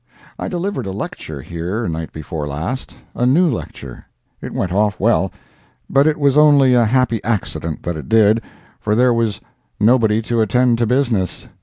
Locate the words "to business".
10.79-11.49